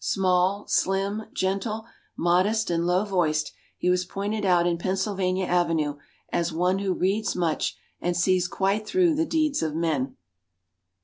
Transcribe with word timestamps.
Small, 0.03 0.65
slim, 0.65 1.25
gentle, 1.31 1.85
modest 2.17 2.71
and 2.71 2.87
low 2.87 3.05
voiced, 3.05 3.51
he 3.77 3.87
was 3.91 4.03
pointed 4.03 4.43
out 4.43 4.65
in 4.65 4.79
Pennsylvania 4.79 5.45
Avenue 5.45 5.97
as 6.31 6.51
"one 6.51 6.79
who 6.79 6.95
reads 6.95 7.35
much 7.35 7.77
and 8.01 8.17
sees 8.17 8.47
quite 8.47 8.87
through 8.87 9.13
the 9.13 9.27
deeds 9.27 9.61
of 9.61 9.75
men." 9.75 10.17